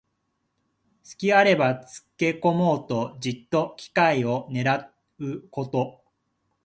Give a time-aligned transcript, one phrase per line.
[1.03, 6.01] すきがあればつけこもうと、じっと機会をねらうこと。